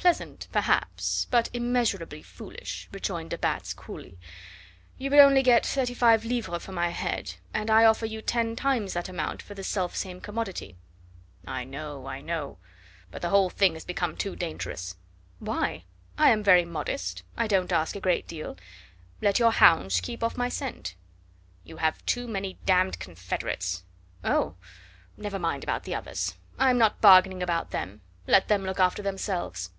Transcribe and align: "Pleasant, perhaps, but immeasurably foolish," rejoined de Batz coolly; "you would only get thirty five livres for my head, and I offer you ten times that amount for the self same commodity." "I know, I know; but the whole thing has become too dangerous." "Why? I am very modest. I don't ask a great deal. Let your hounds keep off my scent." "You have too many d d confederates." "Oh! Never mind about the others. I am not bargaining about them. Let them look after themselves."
"Pleasant, 0.00 0.46
perhaps, 0.52 1.26
but 1.30 1.50
immeasurably 1.52 2.22
foolish," 2.22 2.88
rejoined 2.92 3.28
de 3.30 3.36
Batz 3.36 3.74
coolly; 3.74 4.16
"you 4.96 5.10
would 5.10 5.18
only 5.18 5.42
get 5.42 5.66
thirty 5.66 5.92
five 5.92 6.24
livres 6.24 6.64
for 6.64 6.72
my 6.72 6.88
head, 6.90 7.34
and 7.52 7.68
I 7.70 7.84
offer 7.84 8.06
you 8.06 8.22
ten 8.22 8.56
times 8.56 8.94
that 8.94 9.08
amount 9.10 9.42
for 9.42 9.52
the 9.54 9.64
self 9.64 9.94
same 9.96 10.20
commodity." 10.22 10.76
"I 11.46 11.64
know, 11.64 12.06
I 12.06 12.22
know; 12.22 12.56
but 13.10 13.20
the 13.20 13.28
whole 13.28 13.50
thing 13.50 13.74
has 13.74 13.84
become 13.84 14.16
too 14.16 14.34
dangerous." 14.34 14.96
"Why? 15.40 15.84
I 16.16 16.30
am 16.30 16.44
very 16.44 16.64
modest. 16.64 17.22
I 17.36 17.46
don't 17.46 17.72
ask 17.72 17.94
a 17.96 18.00
great 18.00 18.26
deal. 18.26 18.56
Let 19.20 19.38
your 19.40 19.52
hounds 19.52 20.00
keep 20.00 20.22
off 20.22 20.38
my 20.38 20.48
scent." 20.48 20.94
"You 21.64 21.78
have 21.78 22.06
too 22.06 22.26
many 22.26 22.54
d 22.64 22.72
d 22.72 22.92
confederates." 22.98 23.82
"Oh! 24.24 24.54
Never 25.18 25.40
mind 25.40 25.64
about 25.64 25.82
the 25.84 25.94
others. 25.96 26.34
I 26.58 26.70
am 26.70 26.78
not 26.78 27.02
bargaining 27.02 27.42
about 27.42 27.72
them. 27.72 28.00
Let 28.26 28.48
them 28.48 28.62
look 28.64 28.80
after 28.80 29.02
themselves." 29.02 29.70